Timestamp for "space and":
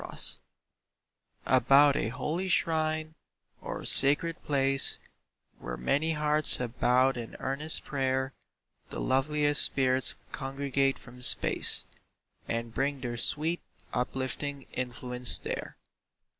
11.21-12.73